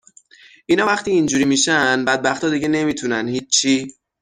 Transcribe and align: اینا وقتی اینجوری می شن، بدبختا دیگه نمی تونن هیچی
اینا 0.69 0.83
وقتی 0.87 1.11
اینجوری 1.11 1.45
می 1.45 1.57
شن، 1.57 2.05
بدبختا 2.05 2.49
دیگه 2.49 2.67
نمی 2.67 2.93
تونن 2.95 3.27
هیچی 3.27 3.95